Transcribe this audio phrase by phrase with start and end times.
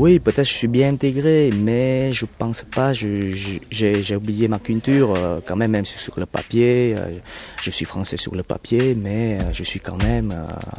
[0.00, 2.94] Oui, peut-être je suis bien intégré, mais je pense pas.
[2.94, 6.94] J'ai oublié ma culture euh, quand même, même sur le papier.
[6.96, 7.18] Euh,
[7.60, 10.32] je suis français sur le papier, mais euh, je suis quand même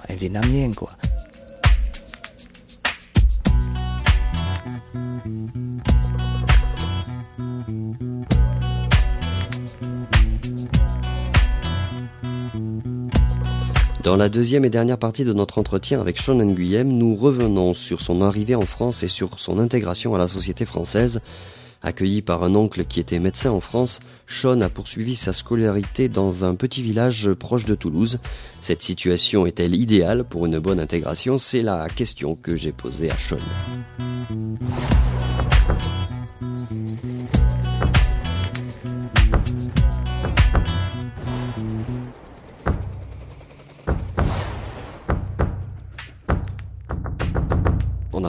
[0.10, 0.72] un Vietnamien.
[14.12, 18.02] Dans la deuxième et dernière partie de notre entretien avec Sean Nguyem, nous revenons sur
[18.02, 21.22] son arrivée en France et sur son intégration à la société française.
[21.82, 26.44] Accueilli par un oncle qui était médecin en France, Sean a poursuivi sa scolarité dans
[26.44, 28.20] un petit village proche de Toulouse.
[28.60, 31.38] Cette situation est-elle idéale pour une bonne intégration?
[31.38, 33.38] C'est la question que j'ai posée à Sean.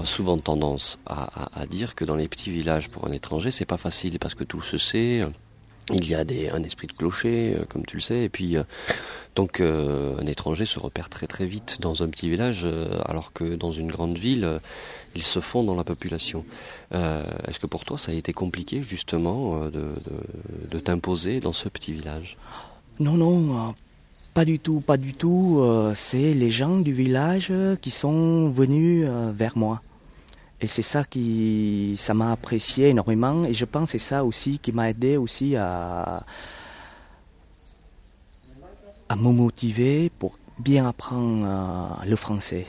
[0.04, 4.18] Souvent tendance à, dire que dans les petits villages pour un étranger, c'est pas facile
[4.18, 5.24] parce que tout se sait.
[5.90, 8.62] Il y a un esprit de clocher, euh, comme tu le sais, et puis euh,
[9.34, 12.66] donc euh, un étranger se repère très très vite dans un petit village,
[13.06, 14.60] alors que dans une grande ville,
[15.16, 16.44] il se fond dans la population.
[16.92, 22.36] Est-ce que pour toi, ça a été compliqué justement de, t'imposer dans ce petit village?
[23.00, 23.74] Non, non,
[24.34, 25.64] pas du tout, pas du tout.
[25.94, 29.80] c'est les gens du village qui sont venus vers moi.
[30.62, 33.44] Et c'est ça qui, ça m'a apprécié énormément.
[33.44, 36.24] Et je pense que c'est ça aussi qui m'a aidé aussi à,
[39.08, 42.66] à me motiver pour bien apprendre euh, le français.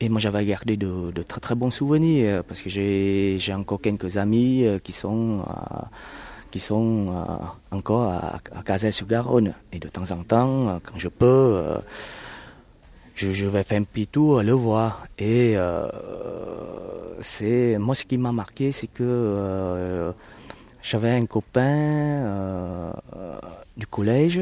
[0.00, 4.64] Et moi, j'avais gardé de, très très bons souvenirs parce que j'ai encore quelques amis
[4.64, 5.82] euh, qui sont, euh,
[6.50, 7.06] qui sont
[7.70, 11.62] encore à, à sur garonne Et de temps en temps, quand je peux,
[13.14, 15.06] je, vais faire un petit tour, le voir.
[15.18, 15.88] Et euh,
[17.20, 20.12] c'est moi ce qui m'a marqué, c'est que euh,
[20.82, 22.92] j'avais un copain euh,
[23.76, 24.40] du collège.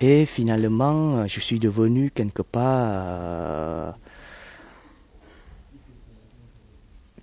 [0.00, 3.96] Et finalement, je suis devenu quelque part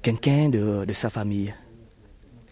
[0.02, 1.54] quelqu'un de, sa famille.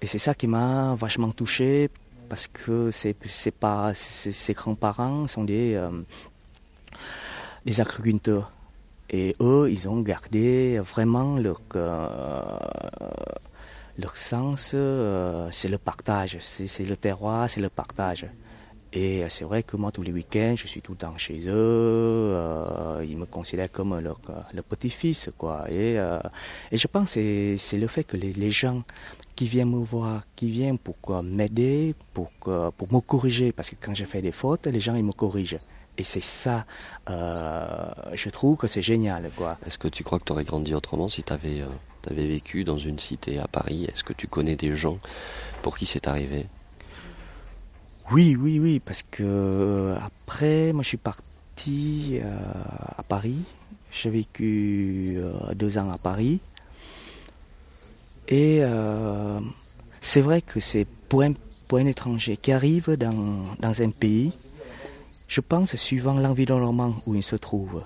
[0.01, 1.89] Et c'est ça qui m'a vachement touché
[2.29, 5.77] parce que ses grands-parents sont des
[7.65, 8.51] les agriculteurs.
[9.09, 12.47] Et eux, ils ont gardé vraiment leur, euh,
[13.97, 18.27] leur sens, euh, c'est le partage, c'est le terroir, c'est le partage.
[18.95, 21.51] Et c'est vrai que moi, tous les week-ends, je suis tout le temps chez eux.
[22.35, 24.19] Euh, ils me considèrent comme leur,
[24.69, 25.65] petit-fils, quoi.
[25.71, 25.95] Et,
[26.71, 28.83] et, je pense que c'est le fait que les, les, gens
[29.35, 33.95] qui viennent me voir, qui viennent pour m'aider, pour, pour me corriger, parce que quand
[33.95, 35.59] je fais des fautes, les gens, ils me corrigent.
[35.97, 36.65] Et c'est ça,
[37.09, 39.29] euh, je trouve que c'est génial.
[39.35, 39.57] quoi.
[39.65, 41.67] Est-ce que tu crois que tu aurais grandi autrement si tu avais, euh,
[42.09, 43.85] vécu dans une cité à Paris?
[43.85, 44.97] Est-ce que tu connais des gens
[45.61, 46.47] pour qui c'est arrivé?
[48.11, 52.19] Oui, oui, oui, parce que euh, après, moi je suis parti
[52.97, 53.43] à Paris.
[53.91, 55.19] J'ai vécu
[55.53, 56.39] deux ans à Paris.
[58.27, 58.63] Et
[60.01, 61.33] c'est vrai que c'est pour un,
[61.67, 64.33] pour un étranger qui arrive dans, dans un pays,
[65.33, 67.81] je pense suivant l'environnement où il se trouve.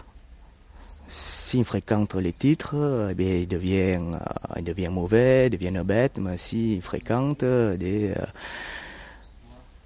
[1.08, 2.76] S'il fréquente les titres,
[3.18, 4.02] eh il, devient,
[4.58, 8.26] euh, mauvais, il devient bête, mais s'il fréquente des, euh,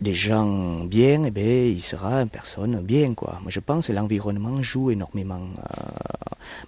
[0.01, 3.13] des gens bien, eh il sera une personne bien.
[3.13, 3.37] Quoi.
[3.43, 5.45] Moi, je pense que l'environnement joue énormément.
[5.45, 5.83] Euh,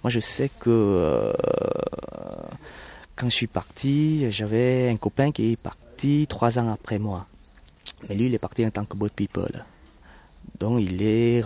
[0.04, 1.32] moi, je sais que
[3.16, 7.26] quand je suis parti, j'avais un copain qui est parti trois ans après moi.
[8.08, 9.64] Mais lui, il est parti en tant que boat people.
[10.60, 11.42] Donc il est,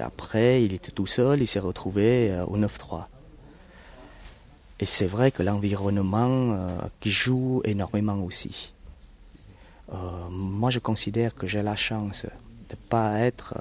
[0.00, 3.06] après, il était tout seul, il s'est retrouvé euh, au 9-3.
[4.80, 8.72] Et c'est vrai que l'environnement euh, qui joue énormément aussi.
[9.92, 9.96] Euh,
[10.30, 13.54] moi, je considère que j'ai la chance de ne pas être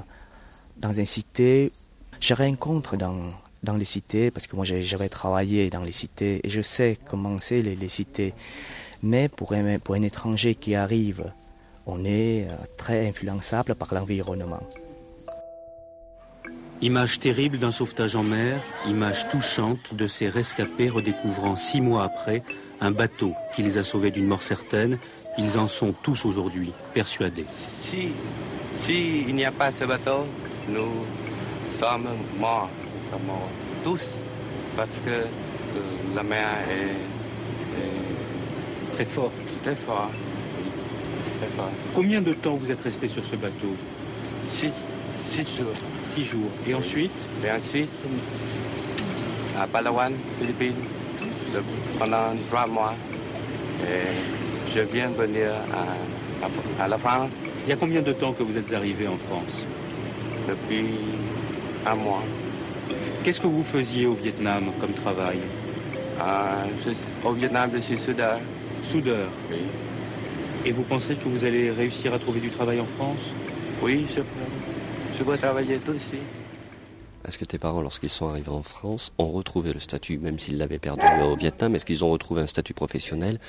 [0.77, 1.71] dans une cité.
[2.19, 3.31] Je rencontre dans,
[3.61, 7.39] dans les cités, parce que moi j'avais travaillé dans les cités et je sais comment
[7.39, 8.33] c'est les, les cités.
[9.03, 11.31] Mais pour un, pour un étranger qui arrive
[11.85, 14.63] on est euh, très influençable par l'environnement.
[16.81, 22.43] Image terrible d'un sauvetage en mer, image touchante de ces rescapés redécouvrant six mois après
[22.81, 24.97] un bateau qui les a sauvés d'une mort certaine.
[25.37, 27.45] Ils en sont tous aujourd'hui persuadés.
[27.49, 28.09] Si,
[28.73, 30.25] si il n'y a pas ce bateau,
[30.67, 31.05] nous
[31.65, 32.69] sommes morts.
[32.97, 33.49] Nous sommes morts
[33.83, 34.03] tous
[34.75, 35.25] parce que euh,
[36.15, 39.33] la mer est, est très forte.
[39.63, 40.11] Très forte.
[41.93, 43.75] Combien de temps vous êtes resté sur ce bateau?
[44.45, 44.85] Six,
[45.57, 45.73] jours.
[46.13, 46.49] Six jours.
[46.67, 47.11] Et ensuite?
[47.45, 47.89] Et ensuite,
[49.59, 50.75] à Palawan, Philippines.
[51.99, 52.95] pendant trois mois.
[53.83, 55.51] Et je viens venir
[56.79, 57.31] à, la France.
[57.65, 59.63] Il y a combien de temps que vous êtes arrivé en France?
[60.47, 60.95] Depuis
[61.85, 62.23] un mois.
[63.23, 65.39] Qu'est-ce que vous faisiez au Vietnam comme travail?
[66.19, 68.39] Euh, Au Vietnam, je suis soudeur.
[68.83, 69.57] Soudeur Oui.
[70.65, 73.31] Et vous pensez que vous allez réussir à trouver du travail en France?
[73.81, 74.21] Oui, je,
[75.17, 76.15] je vais travailler ici.
[77.27, 80.57] Est-ce que tes parents, lorsqu'ils sont arrivés en France, ont retrouvé le statut, même s'ils
[80.57, 83.39] l'avaient perdu au Vietnam, est-ce qu'ils ont retrouvé un statut professionnel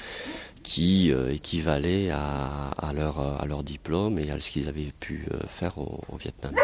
[0.64, 5.38] qui euh, équivalait à, leur, à leur diplôme et à ce qu'ils avaient pu euh,
[5.48, 6.54] faire au, Vietnam?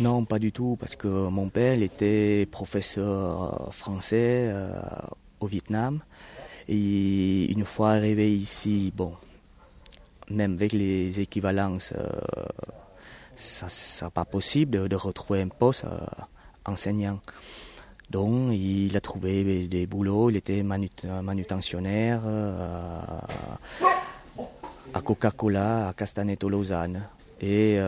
[0.00, 4.80] Non, pas du tout, parce que mon père était professeur français euh,
[5.38, 6.00] au Vietnam.
[6.68, 9.12] Et une fois arrivé ici, bon,
[10.30, 12.08] même avec les équivalences, euh,
[13.34, 13.66] ça
[14.04, 15.98] n'est pas possible de, retrouver un poste euh,
[16.64, 17.20] enseignant.
[18.10, 23.00] Donc il a trouvé des boulots, il était manutentionnaire euh,
[24.92, 27.02] à Coca-Cola, à Castaneto Lausanne.
[27.40, 27.78] Et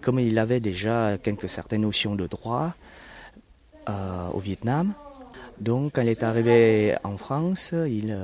[0.00, 2.74] comme il avait déjà quelques certaines notions de droit
[3.86, 4.92] au Vietnam,
[5.60, 8.14] donc quand il est arrivé en France, il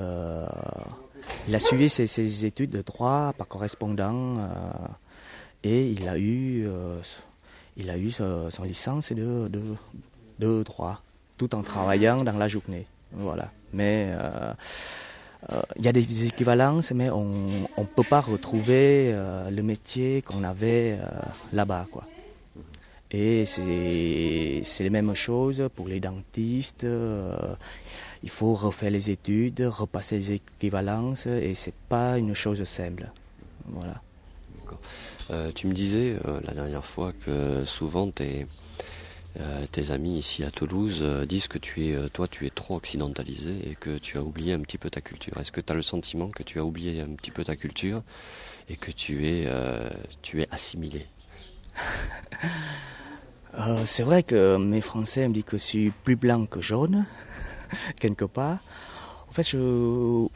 [1.48, 4.44] il a suivi ses, études de droit par correspondant euh,
[5.62, 7.00] et il a eu, euh,
[7.76, 9.50] il a eu son, licence de,
[10.38, 11.02] de, droit
[11.36, 12.86] tout en travaillant dans la journée.
[13.12, 13.50] Voilà.
[13.72, 14.52] Mais euh,
[15.76, 17.46] il y a des équivalences, mais on
[17.78, 19.12] ne peut pas retrouver
[19.50, 20.98] le métier qu'on avait
[21.52, 21.86] là-bas.
[21.92, 22.04] Quoi.
[23.10, 26.86] Et c'est les mêmes choses pour les dentistes
[28.22, 33.10] il faut refaire les études, repasser les équivalences, et c'est pas une chose simple.
[33.66, 34.02] Voilà.
[35.30, 38.46] Euh, tu me disais euh, la dernière fois que souvent tes,
[39.40, 43.68] euh, tes amis ici à Toulouse disent que tu es, toi, tu es trop occidentalisé
[43.68, 45.36] et que tu as oublié un petit peu ta culture.
[45.38, 48.02] Est-ce que tu as le sentiment que tu as oublié un petit peu ta culture
[48.68, 49.48] et que tu es,
[50.22, 51.06] tu es assimilé?
[53.86, 57.06] C'est vrai que mes Français me disent que je suis plus blanc que jaune.
[58.00, 58.58] quelque part.
[59.28, 60.26] En fait, je,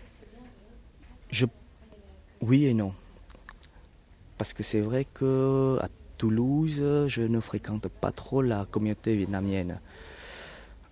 [2.41, 2.93] oui et non.
[4.39, 9.81] Parce que c'est vrai que à Toulouse, je ne fréquente pas trop la communauté vietnamienne.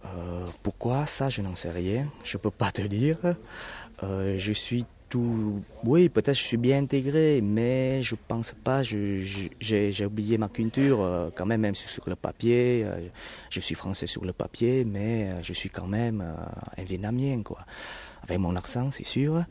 [0.04, 1.06] Euh, pourquoi?
[1.06, 2.06] Ça, je n'en sais rien.
[2.24, 3.18] Je ne peux pas te dire.
[4.02, 4.84] Euh, je suis
[5.14, 8.82] Oui, peut-être je suis bien intégré, mais je pense pas.
[8.82, 12.82] J'ai oublié ma culture euh, quand même, même sur le papier.
[12.84, 13.08] Euh,
[13.48, 16.22] je suis français sur le papier, mais euh, je suis quand même
[16.76, 17.58] un vietnamien, quoi.
[18.22, 19.44] Avec mon accent, c'est sûr.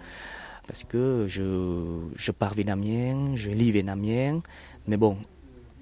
[0.68, 4.42] Parce que je, parle vietnamien, je lis vietnamien.
[4.86, 5.18] Mais bon,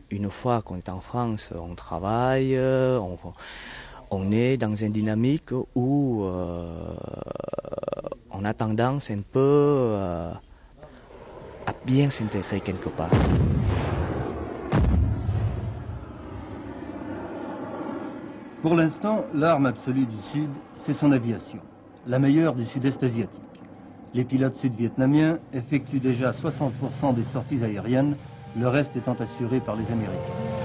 [0.10, 2.57] une fois qu'on est en France, on travaille,
[4.12, 6.25] on est dans une dynamique où
[8.38, 10.31] on a tendance un peu euh,
[11.66, 13.10] à bien s'intégrer quelque part.
[18.62, 21.60] Pour l'instant, l'arme absolue du Sud, c'est son aviation,
[22.08, 23.41] la meilleure du Sud-Est asiatique.
[24.13, 28.15] Les pilotes sud-vietnamiens effectuent déjà 60% des sorties aériennes,
[28.58, 30.64] le reste étant assuré par les Américains.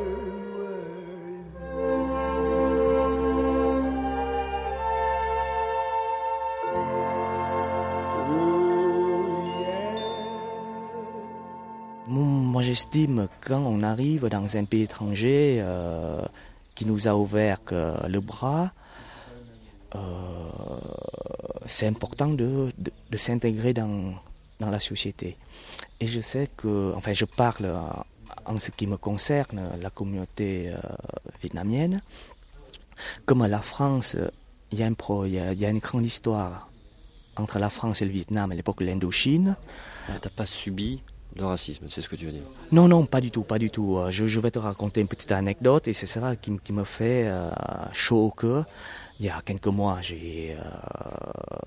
[12.71, 16.21] j'estime quand on arrive dans un pays étranger euh,
[16.75, 17.57] qui nous a ouvert
[18.07, 18.71] le bras,
[19.95, 19.99] euh,
[21.65, 24.13] c'est important de, de- s'intégrer dans,
[24.61, 25.35] dans la société.
[25.99, 27.67] Et je sais que, enfin, je parle
[28.45, 30.77] en- ce qui me concerne, la communauté euh,
[31.41, 32.01] vietnamienne.
[33.25, 34.15] Comme la France,
[34.71, 34.89] il y, a
[35.27, 36.69] il y a- une grande histoire
[37.35, 39.57] entre la France et le Vietnam à l'époque de l'Indochine.
[40.07, 41.03] Ah, T'as pas subi
[41.35, 42.43] de racisme, c'est ce que tu veux dire.
[42.71, 43.97] Non, non, pas du tout, pas du tout.
[43.97, 47.49] Euh, Je, vais te raconter une petite anecdote et c'est ça qui, me fait euh,
[47.93, 48.65] chaud au cœur.
[49.19, 50.55] Il y a quelques mois, euh,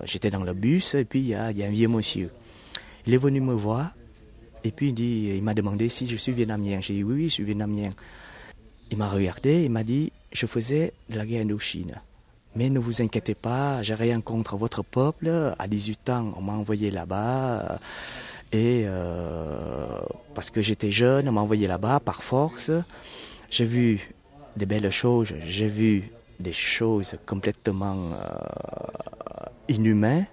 [0.03, 2.31] j'étais dans le bus et puis il y, a, un vieux monsieur.
[3.07, 3.91] Il est venu me voir
[4.63, 6.79] et puis il, il m'a demandé si je suis vietnamien.
[6.81, 7.91] J'ai dit oui, oui, je suis vietnamien.
[8.91, 12.01] Il m'a regardé, il m'a dit je faisais de la guerre Indochine.
[12.55, 15.53] Mais ne vous inquiétez pas, j'ai rien contre votre peuple.
[15.59, 17.79] À 18 ans, on m'a envoyé là-bas.
[18.51, 19.99] Et euh,
[20.33, 22.71] parce que j'étais jeune, on m'a envoyé là-bas par force.
[23.49, 24.13] J'ai vu
[24.55, 30.27] des belles choses, j'ai vu des choses complètement euh, inhumaines.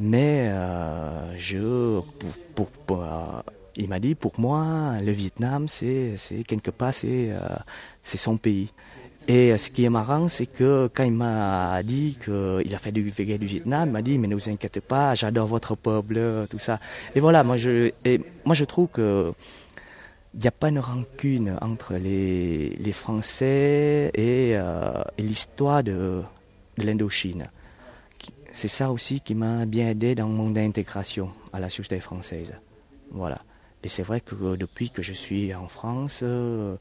[0.00, 2.00] Mais euh, je,
[2.54, 2.68] pour,
[3.76, 7.28] il m'a dit, pour moi, le Vietnam, c'est, quelque part, c'est
[8.02, 8.70] son pays.
[9.26, 12.92] Et euh, ce qui est marrant, c'est que quand il m'a dit qu'il a fait
[12.92, 16.78] du Vietnam, il m'a dit, mais ne vous inquiétez pas, j'adore votre peuple, tout ça.
[17.14, 17.90] Et voilà, moi je,
[18.44, 19.32] moi je trouve que
[20.34, 26.22] il n'y a pas une rancune entre les, Français et, euh, et l'histoire de,
[26.76, 27.48] l'Indochine.
[28.52, 32.52] C'est ça aussi qui m'a bien aidé dans mon intégration à la société française.
[33.12, 33.40] Voilà.
[33.84, 36.76] Et c'est vrai que depuis que je suis en France, euh,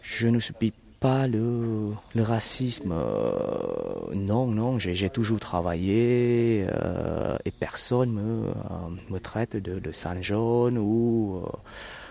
[0.00, 0.72] je ne subis
[1.02, 2.92] pas le, racisme.
[2.92, 8.52] euh, non, non, j'ai toujours travaillé euh, et personne me, euh,
[9.10, 9.80] me traite de,
[10.20, 11.42] jaune ou,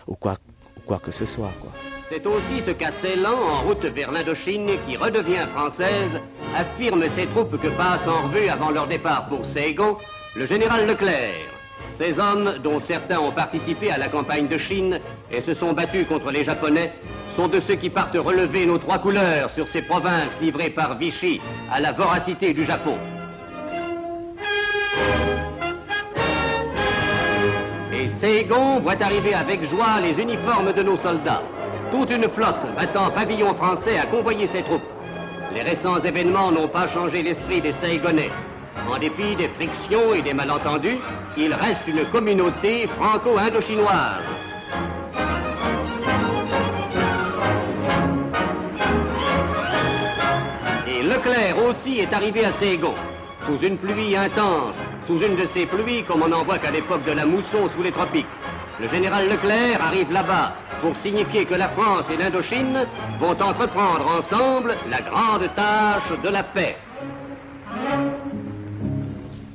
[0.07, 0.35] ou, quoi,
[0.85, 1.53] quoi que ce soit.
[2.09, 6.19] C'est aussi ce qu'à Ceylan, en route vers l'Indochine, qui redevient française,
[6.53, 9.97] affirme ses troupes que passent en revue avant leur départ pour Saigon
[10.35, 11.47] le général Leclerc.
[11.93, 14.99] Ces hommes, dont certains ont participé à la campagne de Chine
[15.31, 16.93] et se sont battus contre les Japonais,
[17.35, 21.39] sont de ceux qui partent relever nos trois couleurs sur ces provinces livrées par Vichy
[21.71, 22.95] à la voracité du Japon.
[27.93, 31.43] Et Saigon voit arriver avec joie les uniformes de nos soldats.
[31.91, 34.81] Toute une flotte battant pavillon français a convoyé ses troupes.
[35.53, 38.31] Les récents événements n'ont pas changé l'esprit des Saigonais.
[38.89, 40.97] En dépit des frictions et des malentendus,
[41.37, 44.23] il reste une communauté franco-indochinoise.
[51.21, 52.95] Leclerc aussi est arrivé à Saigon,
[53.45, 54.73] sous une pluie intense,
[55.05, 57.83] sous une de ces pluies comme on n'en voit qu'à l'époque de la mousson sous
[57.83, 58.25] les tropiques.
[58.79, 62.87] Le général Leclerc arrive là-bas pour signifier que la France et l'Indochine
[63.19, 66.75] vont entreprendre ensemble la grande tâche de la paix.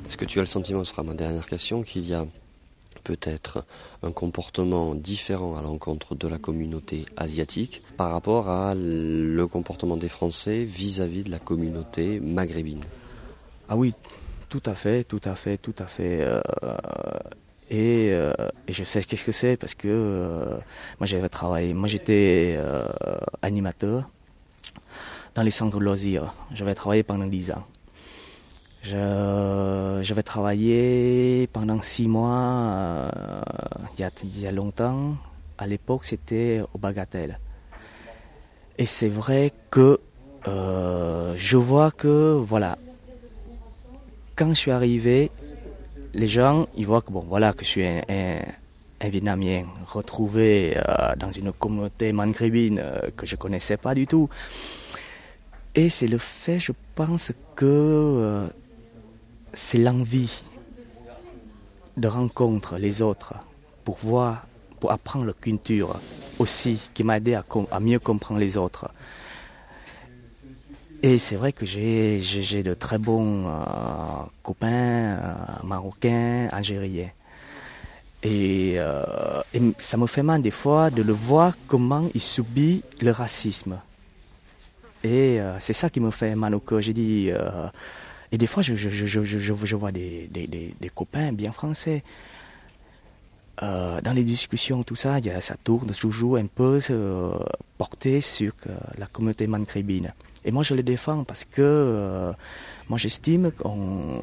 [0.07, 2.23] Est-ce que tu as le sentiment, ce sera ma dernière question, qu'il y a
[3.07, 3.63] peut-être
[4.03, 10.09] un comportement différent à l'encontre de la communauté asiatique par rapport à le comportement des
[10.09, 12.83] Français vis-à-vis de la communauté maghrébine
[13.69, 13.93] Ah oui,
[14.49, 16.19] tout à fait, tout à fait, tout à fait.
[16.19, 16.41] euh,
[17.69, 18.33] et, euh,
[18.67, 20.57] et je sais qu'est-ce que c'est parce que euh,
[20.99, 22.59] moi j'avais travaillé, moi j'étais
[23.41, 24.09] animateur
[25.33, 26.33] dans les centres de loisirs.
[26.51, 27.65] J'avais travaillé pendant 10 ans.
[28.89, 33.09] Je- J'avais travaillé pendant six mois, euh,
[33.97, 35.17] il y, a, longtemps.
[35.57, 37.37] À l'époque, c'était au Bagatelle.
[38.77, 39.99] Et c'est vrai que
[40.47, 42.77] euh, je vois que, voilà,
[44.37, 45.31] quand je suis arrivé,
[46.13, 48.39] les gens, ils voient que, bon, voilà, que je suis un,
[49.03, 54.29] Vietnamien retrouvé euh, dans une communauté maghrébine euh, que je ne connaissais pas du tout.
[55.75, 58.49] Et c'est le fait, je pense que
[59.57, 60.43] c'est l'envie
[61.97, 63.33] de rencontrer les autres
[63.83, 64.45] pour voir,
[64.79, 65.99] pour apprendre leur culture
[66.37, 68.91] aussi, qui m'a aidé à, mieux comprendre les autres.
[71.01, 72.21] Et c'est vrai que j'ai
[72.63, 73.51] de très bons
[74.43, 75.19] copains
[75.63, 77.09] marocains, algériens.
[78.21, 83.09] Et, et, ça me fait mal des fois de le voir comment il subit le
[83.09, 83.79] racisme.
[85.03, 86.79] Et c'est ça qui me fait mal au cœur.
[86.81, 87.31] J'ai dit,
[88.31, 92.03] et des fois, je, je, je, je vois des, des, des, copains bien français.
[93.63, 97.31] Euh, dans les discussions, tout ça, ça tourne toujours un peu euh,
[97.77, 100.13] porté sur euh, la communauté maghrébine.
[100.45, 102.33] Et moi, je le défends parce que
[102.87, 104.21] moi, j'estime qu'on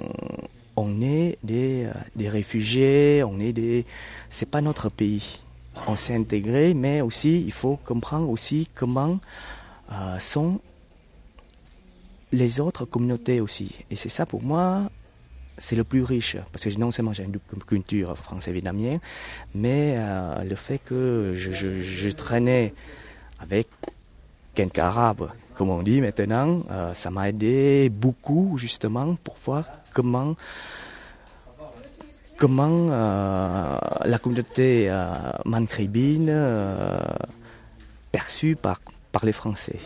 [0.77, 3.85] on est des, des réfugiés, on est des.
[4.29, 5.41] C'est pas notre pays.
[5.89, 9.19] On s'est intégré, mais aussi, il faut comprendre aussi comment
[10.19, 10.61] sont
[12.35, 13.75] les autres communautés aussi.
[13.91, 14.91] Et c'est ça pour moi,
[15.57, 16.37] c'est le plus riche.
[16.53, 19.01] Parce que non seulement j'ai une culture français-vietnamienne,
[19.55, 22.75] mais euh, le fait que je, traînais
[23.39, 23.69] avec
[24.55, 30.35] quelques arabes, comme on dit maintenant, euh, ça m'a aidé beaucoup justement pour voir comment
[32.37, 34.93] comment euh, la communauté
[35.45, 36.35] maghrébine
[38.11, 38.81] perçue par,
[39.13, 39.79] par les Français.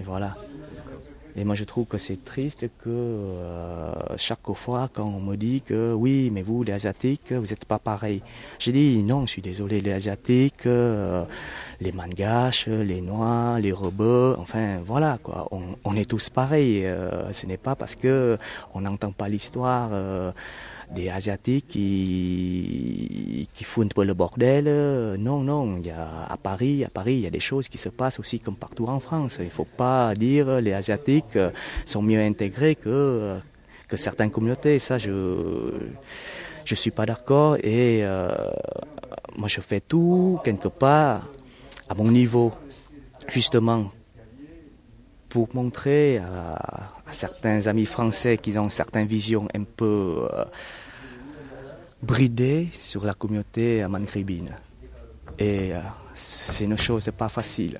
[0.00, 0.34] Et voilà.
[1.34, 5.62] Et moi, je trouve que c'est triste que euh, chaque fois, quand on me dit
[5.62, 8.22] que oui, mais vous, les Asiatiques, vous n'êtes pas pareil.
[8.58, 11.24] J'ai dit non, je suis désolé, les Asiatiques, euh,
[11.80, 15.48] les Mangaches, les Noirs, les robots, enfin voilà, quoi.
[15.52, 16.84] On, on est tous pareils.
[16.84, 18.36] Euh, ce n'est pas parce que
[18.74, 19.90] on n'entend pas l'histoire
[20.94, 24.64] des Asiatiques qui, font un peu le bordel.
[25.18, 27.78] Non, non, il y a, à Paris, à Paris, il y a des choses qui
[27.78, 29.36] se passent aussi comme partout en France.
[29.38, 31.38] Il ne faut pas dire les Asiatiques
[31.84, 33.38] sont mieux intégrés que,
[33.88, 34.78] que certaines communautés.
[34.78, 35.10] Ça, je
[36.64, 38.30] je suis pas d'accord et euh,
[39.36, 41.28] moi je fais tout quelque part
[41.88, 42.52] à mon niveau,
[43.28, 43.90] justement
[45.28, 50.44] pour montrer à, certains amis français qui ont certaines visions un peu euh,
[52.02, 54.50] bridées sur la communauté maghrébine.
[55.38, 55.80] Et euh,
[56.12, 57.78] c'est une chose pas facile.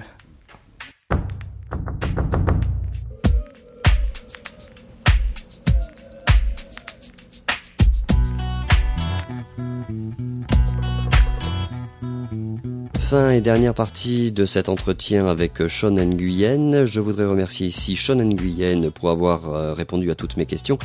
[13.12, 16.86] Fin et dernière partie de cet entretien avec Sean Nguyen.
[16.86, 20.78] Je voudrais remercier ici Sean Nguyen pour avoir euh, répondu à toutes mes questions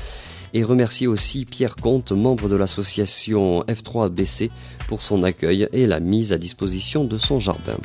[0.54, 4.50] et remercier aussi Pierre Comte, membre de l'association F3BC,
[4.90, 7.78] pour son accueil et la mise à disposition de son jardin.